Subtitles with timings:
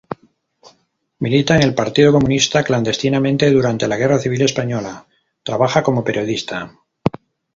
[1.19, 5.05] Milita en el Partido Comunista clandestinamente; durante la Guerra Civil Española
[5.43, 6.73] trabaja como periodista.